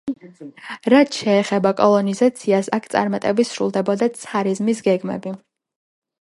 [0.93, 5.37] რაც შეეხება კოლონიზაციას, აქ წარმატებით სრულდებოდა ცარიზმის გეგმები.